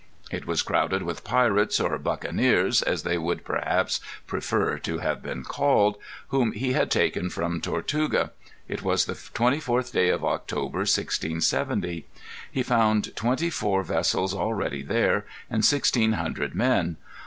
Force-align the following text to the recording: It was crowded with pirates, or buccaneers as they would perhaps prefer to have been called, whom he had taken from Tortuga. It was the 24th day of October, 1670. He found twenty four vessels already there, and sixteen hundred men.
It 0.31 0.47
was 0.47 0.63
crowded 0.63 1.03
with 1.03 1.23
pirates, 1.23 1.79
or 1.79 1.95
buccaneers 1.99 2.81
as 2.81 3.03
they 3.03 3.19
would 3.19 3.45
perhaps 3.45 4.01
prefer 4.25 4.79
to 4.79 4.97
have 4.97 5.21
been 5.21 5.43
called, 5.43 5.97
whom 6.29 6.53
he 6.53 6.73
had 6.73 6.89
taken 6.89 7.29
from 7.29 7.61
Tortuga. 7.61 8.31
It 8.67 8.81
was 8.81 9.05
the 9.05 9.13
24th 9.13 9.91
day 9.93 10.09
of 10.09 10.25
October, 10.25 10.79
1670. 10.79 12.07
He 12.51 12.63
found 12.63 13.15
twenty 13.15 13.51
four 13.51 13.83
vessels 13.83 14.33
already 14.33 14.81
there, 14.81 15.27
and 15.51 15.63
sixteen 15.63 16.13
hundred 16.13 16.55
men. 16.55 16.97